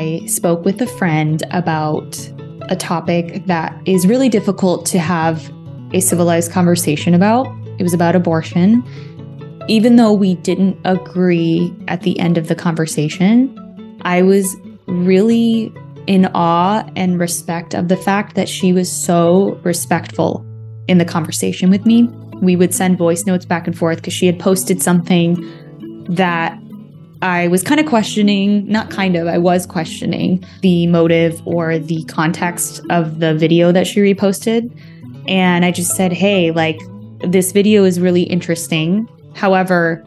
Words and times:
I 0.00 0.24
spoke 0.24 0.64
with 0.64 0.80
a 0.80 0.86
friend 0.86 1.42
about 1.50 2.18
a 2.70 2.76
topic 2.76 3.44
that 3.44 3.78
is 3.84 4.06
really 4.06 4.30
difficult 4.30 4.86
to 4.86 4.98
have 4.98 5.52
a 5.92 6.00
civilized 6.00 6.50
conversation 6.52 7.12
about. 7.12 7.46
It 7.78 7.82
was 7.82 7.92
about 7.92 8.16
abortion. 8.16 8.82
Even 9.68 9.96
though 9.96 10.14
we 10.14 10.36
didn't 10.36 10.78
agree 10.86 11.70
at 11.86 12.00
the 12.00 12.18
end 12.18 12.38
of 12.38 12.48
the 12.48 12.54
conversation, 12.54 13.54
I 14.00 14.22
was 14.22 14.56
really 14.86 15.70
in 16.06 16.30
awe 16.32 16.82
and 16.96 17.20
respect 17.20 17.74
of 17.74 17.88
the 17.88 17.96
fact 17.98 18.36
that 18.36 18.48
she 18.48 18.72
was 18.72 18.90
so 18.90 19.60
respectful 19.64 20.42
in 20.88 20.96
the 20.96 21.04
conversation 21.04 21.68
with 21.68 21.84
me. 21.84 22.04
We 22.40 22.56
would 22.56 22.72
send 22.72 22.96
voice 22.96 23.26
notes 23.26 23.44
back 23.44 23.66
and 23.66 23.76
forth 23.76 23.98
because 23.98 24.14
she 24.14 24.24
had 24.24 24.40
posted 24.40 24.80
something 24.80 25.36
that 26.08 26.58
I 27.22 27.48
was 27.48 27.62
kind 27.62 27.78
of 27.78 27.86
questioning, 27.86 28.66
not 28.66 28.90
kind 28.90 29.14
of, 29.14 29.26
I 29.26 29.36
was 29.36 29.66
questioning 29.66 30.42
the 30.62 30.86
motive 30.86 31.46
or 31.46 31.78
the 31.78 32.02
context 32.04 32.80
of 32.88 33.20
the 33.20 33.34
video 33.34 33.72
that 33.72 33.86
she 33.86 34.00
reposted. 34.00 34.70
And 35.28 35.64
I 35.64 35.70
just 35.70 35.94
said, 35.94 36.12
hey, 36.12 36.50
like, 36.50 36.80
this 37.28 37.52
video 37.52 37.84
is 37.84 38.00
really 38.00 38.22
interesting. 38.22 39.06
However, 39.34 40.02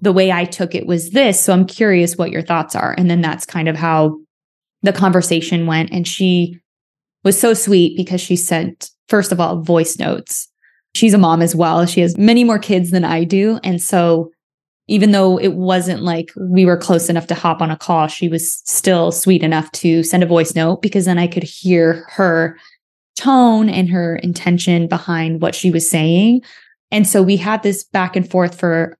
the 0.00 0.12
way 0.12 0.32
I 0.32 0.46
took 0.46 0.74
it 0.74 0.86
was 0.86 1.10
this. 1.10 1.38
So 1.38 1.52
I'm 1.52 1.66
curious 1.66 2.16
what 2.16 2.30
your 2.30 2.42
thoughts 2.42 2.74
are. 2.74 2.94
And 2.96 3.10
then 3.10 3.20
that's 3.20 3.44
kind 3.44 3.68
of 3.68 3.76
how 3.76 4.16
the 4.82 4.94
conversation 4.94 5.66
went. 5.66 5.92
And 5.92 6.08
she 6.08 6.58
was 7.24 7.38
so 7.38 7.52
sweet 7.52 7.98
because 7.98 8.22
she 8.22 8.36
sent, 8.36 8.90
first 9.08 9.32
of 9.32 9.40
all, 9.40 9.60
voice 9.60 9.98
notes. 9.98 10.48
She's 10.94 11.12
a 11.12 11.18
mom 11.18 11.42
as 11.42 11.54
well. 11.54 11.84
She 11.84 12.00
has 12.00 12.16
many 12.16 12.42
more 12.42 12.58
kids 12.58 12.90
than 12.90 13.04
I 13.04 13.24
do. 13.24 13.60
And 13.62 13.82
so 13.82 14.30
even 14.90 15.12
though 15.12 15.38
it 15.38 15.54
wasn't 15.54 16.02
like 16.02 16.32
we 16.36 16.66
were 16.66 16.76
close 16.76 17.08
enough 17.08 17.28
to 17.28 17.34
hop 17.34 17.62
on 17.62 17.70
a 17.70 17.76
call, 17.76 18.08
she 18.08 18.28
was 18.28 18.50
still 18.64 19.12
sweet 19.12 19.44
enough 19.44 19.70
to 19.70 20.02
send 20.02 20.24
a 20.24 20.26
voice 20.26 20.56
note 20.56 20.82
because 20.82 21.04
then 21.04 21.16
I 21.16 21.28
could 21.28 21.44
hear 21.44 22.04
her 22.08 22.58
tone 23.16 23.68
and 23.68 23.88
her 23.88 24.16
intention 24.16 24.88
behind 24.88 25.40
what 25.40 25.54
she 25.54 25.70
was 25.70 25.88
saying. 25.88 26.42
And 26.90 27.06
so 27.06 27.22
we 27.22 27.36
had 27.36 27.62
this 27.62 27.84
back 27.84 28.16
and 28.16 28.28
forth 28.28 28.58
for 28.58 28.98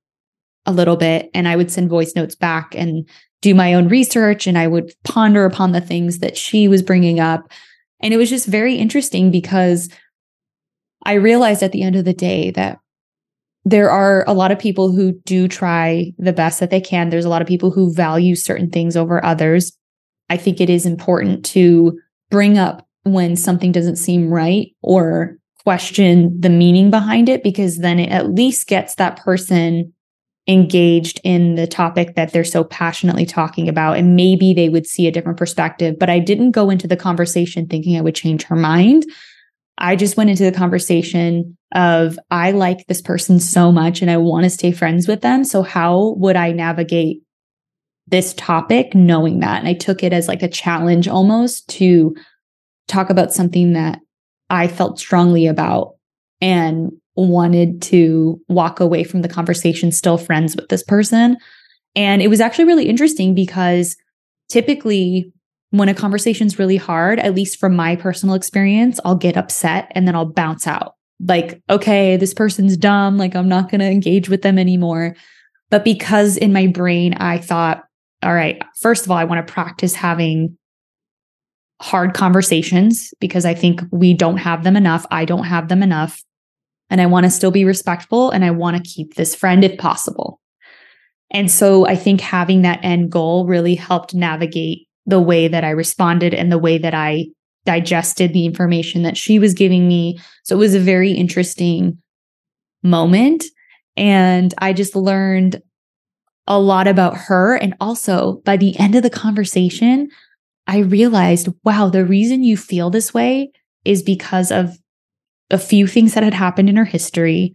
a 0.64 0.70
little 0.70 0.96
bit, 0.96 1.28
and 1.34 1.48
I 1.48 1.56
would 1.56 1.72
send 1.72 1.90
voice 1.90 2.14
notes 2.14 2.36
back 2.36 2.72
and 2.76 3.08
do 3.42 3.52
my 3.52 3.74
own 3.74 3.88
research, 3.88 4.46
and 4.46 4.56
I 4.56 4.68
would 4.68 4.92
ponder 5.02 5.44
upon 5.44 5.72
the 5.72 5.80
things 5.80 6.20
that 6.20 6.36
she 6.36 6.68
was 6.68 6.82
bringing 6.82 7.18
up. 7.18 7.50
And 8.00 8.14
it 8.14 8.16
was 8.16 8.30
just 8.30 8.46
very 8.46 8.76
interesting 8.76 9.32
because 9.32 9.88
I 11.02 11.14
realized 11.14 11.64
at 11.64 11.72
the 11.72 11.82
end 11.82 11.96
of 11.96 12.04
the 12.04 12.14
day 12.14 12.52
that 12.52 12.78
there 13.64 13.90
are 13.90 14.24
a 14.26 14.32
lot 14.32 14.50
of 14.50 14.58
people 14.58 14.90
who 14.90 15.12
do 15.24 15.46
try 15.46 16.12
the 16.18 16.32
best 16.32 16.60
that 16.60 16.70
they 16.70 16.80
can. 16.80 17.10
There's 17.10 17.24
a 17.24 17.28
lot 17.28 17.42
of 17.42 17.48
people 17.48 17.70
who 17.70 17.92
value 17.92 18.34
certain 18.34 18.70
things 18.70 18.96
over 18.96 19.24
others. 19.24 19.72
I 20.28 20.36
think 20.36 20.60
it 20.60 20.70
is 20.70 20.86
important 20.86 21.44
to 21.46 21.98
bring 22.30 22.56
up 22.56 22.86
when 23.02 23.36
something 23.36 23.72
doesn't 23.72 23.96
seem 23.96 24.30
right 24.30 24.68
or 24.82 25.36
question 25.64 26.40
the 26.40 26.48
meaning 26.48 26.90
behind 26.90 27.28
it, 27.28 27.42
because 27.42 27.78
then 27.78 27.98
it 27.98 28.10
at 28.10 28.30
least 28.30 28.66
gets 28.66 28.94
that 28.94 29.22
person 29.22 29.92
engaged 30.48 31.20
in 31.22 31.54
the 31.54 31.66
topic 31.66 32.14
that 32.14 32.32
they're 32.32 32.44
so 32.44 32.64
passionately 32.64 33.26
talking 33.26 33.68
about. 33.68 33.98
And 33.98 34.16
maybe 34.16 34.54
they 34.54 34.68
would 34.70 34.86
see 34.86 35.06
a 35.06 35.12
different 35.12 35.38
perspective. 35.38 35.98
But 35.98 36.08
I 36.08 36.18
didn't 36.18 36.52
go 36.52 36.70
into 36.70 36.88
the 36.88 36.96
conversation 36.96 37.66
thinking 37.66 37.96
I 37.96 38.00
would 38.00 38.14
change 38.14 38.44
her 38.44 38.56
mind. 38.56 39.04
I 39.80 39.96
just 39.96 40.16
went 40.16 40.30
into 40.30 40.44
the 40.44 40.52
conversation 40.52 41.56
of 41.74 42.18
I 42.30 42.50
like 42.50 42.86
this 42.86 43.00
person 43.00 43.40
so 43.40 43.72
much 43.72 44.02
and 44.02 44.10
I 44.10 44.18
want 44.18 44.44
to 44.44 44.50
stay 44.50 44.72
friends 44.72 45.08
with 45.08 45.22
them. 45.22 45.44
So 45.44 45.62
how 45.62 46.14
would 46.18 46.36
I 46.36 46.52
navigate 46.52 47.22
this 48.06 48.34
topic 48.34 48.94
knowing 48.94 49.40
that? 49.40 49.58
And 49.60 49.68
I 49.68 49.74
took 49.74 50.02
it 50.02 50.12
as 50.12 50.28
like 50.28 50.42
a 50.42 50.48
challenge 50.48 51.08
almost 51.08 51.68
to 51.70 52.14
talk 52.88 53.08
about 53.08 53.32
something 53.32 53.72
that 53.72 54.00
I 54.50 54.68
felt 54.68 54.98
strongly 54.98 55.46
about 55.46 55.94
and 56.40 56.90
wanted 57.16 57.82
to 57.82 58.40
walk 58.48 58.80
away 58.80 59.04
from 59.04 59.22
the 59.22 59.28
conversation 59.28 59.92
still 59.92 60.18
friends 60.18 60.56
with 60.56 60.68
this 60.68 60.82
person. 60.82 61.36
And 61.96 62.20
it 62.20 62.28
was 62.28 62.40
actually 62.40 62.64
really 62.64 62.88
interesting 62.88 63.34
because 63.34 63.96
typically 64.48 65.32
when 65.70 65.88
a 65.88 65.94
conversation's 65.94 66.58
really 66.58 66.76
hard, 66.76 67.20
at 67.20 67.34
least 67.34 67.58
from 67.58 67.76
my 67.76 67.96
personal 67.96 68.34
experience, 68.34 68.98
I'll 69.04 69.14
get 69.14 69.36
upset 69.36 69.90
and 69.94 70.06
then 70.06 70.14
I'll 70.16 70.26
bounce 70.26 70.66
out. 70.66 70.94
Like, 71.20 71.62
okay, 71.70 72.16
this 72.16 72.34
person's 72.34 72.76
dumb. 72.76 73.18
Like, 73.18 73.36
I'm 73.36 73.48
not 73.48 73.70
going 73.70 73.80
to 73.80 73.90
engage 73.90 74.28
with 74.28 74.42
them 74.42 74.58
anymore. 74.58 75.14
But 75.70 75.84
because 75.84 76.36
in 76.36 76.52
my 76.52 76.66
brain, 76.66 77.14
I 77.14 77.38
thought, 77.38 77.84
all 78.22 78.34
right, 78.34 78.62
first 78.80 79.04
of 79.04 79.10
all, 79.10 79.16
I 79.16 79.24
want 79.24 79.46
to 79.46 79.52
practice 79.52 79.94
having 79.94 80.56
hard 81.80 82.14
conversations 82.14 83.14
because 83.20 83.44
I 83.44 83.54
think 83.54 83.80
we 83.90 84.12
don't 84.12 84.36
have 84.36 84.64
them 84.64 84.76
enough. 84.76 85.06
I 85.10 85.24
don't 85.24 85.44
have 85.44 85.68
them 85.68 85.82
enough. 85.82 86.22
And 86.90 87.00
I 87.00 87.06
want 87.06 87.24
to 87.24 87.30
still 87.30 87.52
be 87.52 87.64
respectful 87.64 88.30
and 88.30 88.44
I 88.44 88.50
want 88.50 88.76
to 88.76 88.82
keep 88.82 89.14
this 89.14 89.34
friend 89.34 89.64
if 89.64 89.78
possible. 89.78 90.40
And 91.30 91.50
so 91.50 91.86
I 91.86 91.94
think 91.94 92.20
having 92.20 92.62
that 92.62 92.80
end 92.82 93.10
goal 93.10 93.46
really 93.46 93.76
helped 93.76 94.14
navigate 94.14 94.88
the 95.06 95.20
way 95.20 95.48
that 95.48 95.64
I 95.64 95.70
responded 95.70 96.34
and 96.34 96.50
the 96.50 96.58
way 96.58 96.78
that 96.78 96.94
I 96.94 97.26
digested 97.64 98.32
the 98.32 98.46
information 98.46 99.02
that 99.02 99.16
she 99.16 99.38
was 99.38 99.54
giving 99.54 99.86
me. 99.86 100.18
So 100.44 100.56
it 100.56 100.58
was 100.58 100.74
a 100.74 100.80
very 100.80 101.12
interesting 101.12 101.98
moment. 102.82 103.44
And 103.96 104.54
I 104.58 104.72
just 104.72 104.96
learned 104.96 105.62
a 106.46 106.58
lot 106.58 106.88
about 106.88 107.16
her. 107.16 107.56
And 107.56 107.74
also 107.80 108.42
by 108.44 108.56
the 108.56 108.78
end 108.78 108.94
of 108.94 109.02
the 109.02 109.10
conversation, 109.10 110.08
I 110.66 110.78
realized, 110.78 111.48
wow, 111.64 111.88
the 111.88 112.04
reason 112.04 112.42
you 112.42 112.56
feel 112.56 112.90
this 112.90 113.12
way 113.12 113.50
is 113.84 114.02
because 114.02 114.50
of 114.50 114.78
a 115.50 115.58
few 115.58 115.86
things 115.86 116.14
that 116.14 116.22
had 116.22 116.34
happened 116.34 116.68
in 116.68 116.76
her 116.76 116.84
history. 116.84 117.54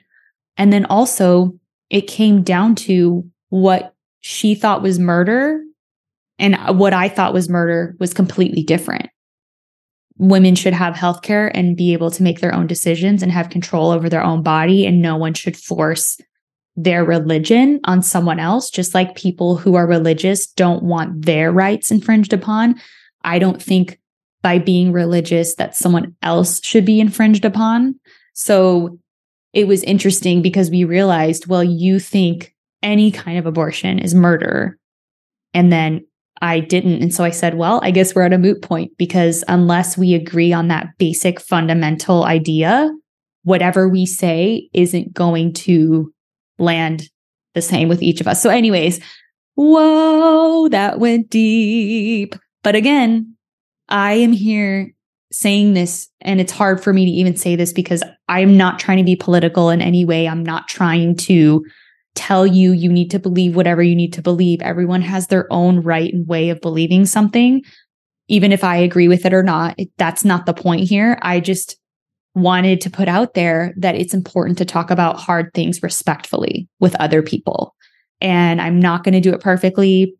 And 0.57 0.71
then 0.71 0.85
also, 0.85 1.57
it 1.89 2.07
came 2.07 2.43
down 2.43 2.75
to 2.75 3.29
what 3.49 3.93
she 4.21 4.55
thought 4.55 4.81
was 4.81 4.99
murder 4.99 5.61
and 6.37 6.55
what 6.77 6.93
I 6.93 7.09
thought 7.09 7.33
was 7.33 7.49
murder 7.49 7.95
was 7.99 8.13
completely 8.13 8.63
different. 8.63 9.09
Women 10.17 10.55
should 10.55 10.73
have 10.73 10.95
health 10.95 11.21
care 11.21 11.55
and 11.55 11.75
be 11.75 11.93
able 11.93 12.11
to 12.11 12.23
make 12.23 12.39
their 12.39 12.53
own 12.53 12.67
decisions 12.67 13.21
and 13.21 13.31
have 13.31 13.49
control 13.49 13.91
over 13.91 14.09
their 14.09 14.23
own 14.23 14.43
body. 14.43 14.85
And 14.85 15.01
no 15.01 15.17
one 15.17 15.33
should 15.33 15.57
force 15.57 16.19
their 16.77 17.03
religion 17.03 17.79
on 17.85 18.01
someone 18.01 18.39
else, 18.39 18.69
just 18.69 18.93
like 18.93 19.15
people 19.15 19.55
who 19.55 19.75
are 19.75 19.87
religious 19.87 20.47
don't 20.47 20.83
want 20.83 21.25
their 21.25 21.51
rights 21.51 21.91
infringed 21.91 22.33
upon. 22.33 22.75
I 23.23 23.39
don't 23.39 23.61
think 23.61 23.99
by 24.41 24.59
being 24.59 24.91
religious 24.91 25.55
that 25.55 25.75
someone 25.75 26.15
else 26.21 26.63
should 26.63 26.85
be 26.85 26.99
infringed 26.99 27.45
upon. 27.45 27.99
So 28.33 28.99
it 29.53 29.67
was 29.67 29.83
interesting 29.83 30.41
because 30.41 30.69
we 30.69 30.83
realized, 30.83 31.47
well, 31.47 31.63
you 31.63 31.99
think 31.99 32.53
any 32.83 33.09
kind 33.09 33.37
of 33.37 33.45
abortion 33.45 33.99
is 33.99 34.13
murder. 34.13 34.77
And 35.53 35.71
then 35.71 36.05
I 36.41 36.59
didn't. 36.59 37.01
And 37.01 37.13
so 37.13 37.23
I 37.23 37.29
said, 37.29 37.55
well, 37.55 37.79
I 37.83 37.91
guess 37.91 38.13
we're 38.13 38.23
at 38.23 38.33
a 38.33 38.37
moot 38.37 38.61
point 38.61 38.91
because 38.97 39.43
unless 39.47 39.97
we 39.97 40.13
agree 40.13 40.51
on 40.51 40.67
that 40.67 40.87
basic 40.97 41.39
fundamental 41.39 42.25
idea, 42.25 42.91
whatever 43.43 43.87
we 43.87 44.05
say 44.05 44.69
isn't 44.73 45.13
going 45.13 45.53
to 45.53 46.11
land 46.59 47.09
the 47.53 47.61
same 47.61 47.87
with 47.87 48.03
each 48.03 48.19
of 48.21 48.27
us. 48.27 48.41
So, 48.41 48.49
anyways, 48.49 48.99
whoa, 49.55 50.67
that 50.69 50.99
went 50.99 51.29
deep. 51.29 52.35
But 52.63 52.75
again, 52.75 53.35
I 53.87 54.13
am 54.13 54.33
here 54.33 54.91
saying 55.31 55.73
this, 55.73 56.09
and 56.21 56.39
it's 56.39 56.51
hard 56.51 56.83
for 56.83 56.93
me 56.93 57.05
to 57.05 57.11
even 57.11 57.35
say 57.35 57.55
this 57.55 57.73
because 57.73 58.03
I'm 58.27 58.57
not 58.57 58.79
trying 58.79 58.97
to 58.97 59.03
be 59.03 59.15
political 59.15 59.69
in 59.69 59.81
any 59.81 60.05
way. 60.05 60.27
I'm 60.27 60.43
not 60.43 60.67
trying 60.67 61.15
to 61.17 61.63
tell 62.15 62.47
you 62.47 62.71
you 62.71 62.91
need 62.91 63.11
to 63.11 63.19
believe 63.19 63.55
whatever 63.55 63.83
you 63.83 63.95
need 63.95 64.13
to 64.13 64.21
believe. 64.21 64.61
Everyone 64.61 65.01
has 65.01 65.27
their 65.27 65.51
own 65.51 65.81
right 65.81 66.11
and 66.13 66.27
way 66.27 66.49
of 66.49 66.61
believing 66.61 67.05
something. 67.05 67.61
Even 68.27 68.51
if 68.51 68.63
I 68.63 68.77
agree 68.77 69.07
with 69.07 69.25
it 69.25 69.33
or 69.33 69.43
not, 69.43 69.75
it, 69.77 69.89
that's 69.97 70.25
not 70.25 70.45
the 70.45 70.53
point 70.53 70.87
here. 70.87 71.19
I 71.21 71.39
just 71.39 71.77
wanted 72.33 72.81
to 72.81 72.89
put 72.89 73.07
out 73.07 73.33
there 73.33 73.73
that 73.77 73.95
it's 73.95 74.13
important 74.13 74.57
to 74.57 74.65
talk 74.65 74.91
about 74.91 75.19
hard 75.19 75.51
things 75.53 75.81
respectfully 75.83 76.67
with 76.79 76.95
other 76.95 77.21
people. 77.21 77.75
And 78.21 78.61
I'm 78.61 78.79
not 78.79 79.03
going 79.03 79.13
to 79.13 79.21
do 79.21 79.33
it 79.33 79.41
perfectly. 79.41 80.15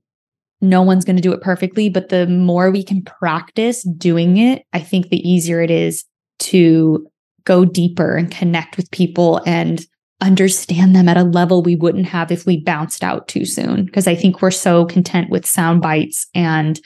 No 0.61 0.81
one's 0.81 1.05
going 1.05 1.17
to 1.17 1.21
do 1.21 1.33
it 1.33 1.41
perfectly, 1.41 1.89
but 1.89 2.09
the 2.09 2.27
more 2.27 2.71
we 2.71 2.83
can 2.83 3.03
practice 3.03 3.83
doing 3.83 4.37
it, 4.37 4.63
I 4.73 4.79
think 4.79 5.09
the 5.09 5.29
easier 5.29 5.61
it 5.61 5.71
is 5.71 6.05
to 6.39 7.07
go 7.43 7.65
deeper 7.65 8.15
and 8.15 8.31
connect 8.31 8.77
with 8.77 8.89
people 8.91 9.41
and 9.45 9.85
understand 10.21 10.95
them 10.95 11.09
at 11.09 11.17
a 11.17 11.23
level 11.23 11.61
we 11.61 11.75
wouldn't 11.75 12.07
have 12.07 12.31
if 12.31 12.45
we 12.45 12.61
bounced 12.61 13.03
out 13.03 13.27
too 13.27 13.45
soon. 13.45 13.85
Because 13.85 14.07
I 14.07 14.15
think 14.15 14.41
we're 14.41 14.51
so 14.51 14.85
content 14.85 15.29
with 15.29 15.45
sound 15.45 15.81
bites 15.81 16.27
and 16.33 16.79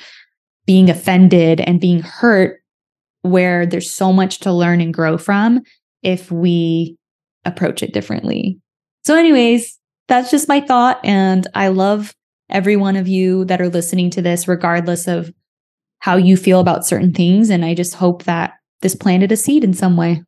being 0.66 0.90
offended 0.90 1.62
and 1.62 1.80
being 1.80 2.02
hurt, 2.02 2.62
where 3.22 3.66
there's 3.66 3.92
so 3.92 4.14
much 4.14 4.40
to 4.40 4.54
learn 4.54 4.82
and 4.82 4.94
grow 4.94 5.18
from 5.18 5.62
if 6.04 6.32
we 6.32 6.96
approach 7.46 7.84
it 7.84 7.94
differently. 7.94 8.60
So, 9.04 9.16
anyways, 9.16 9.78
that's 10.08 10.32
just 10.32 10.48
my 10.48 10.62
thought. 10.62 11.00
And 11.04 11.48
I 11.56 11.70
love 11.70 12.14
every 12.50 12.76
one 12.76 12.96
of 12.96 13.08
you 13.08 13.46
that 13.46 13.62
are 13.62 13.70
listening 13.70 14.10
to 14.12 14.22
this, 14.22 14.48
regardless 14.48 15.08
of 15.08 15.32
how 16.00 16.16
you 16.16 16.38
feel 16.38 16.60
about 16.60 16.86
certain 16.86 17.14
things. 17.14 17.50
And 17.50 17.64
I 17.64 17.74
just 17.74 17.94
hope 17.94 18.24
that 18.24 18.54
this 18.82 18.96
planted 18.96 19.32
a 19.32 19.38
seed 19.38 19.64
in 19.64 19.74
some 19.74 19.98
way. 19.98 20.24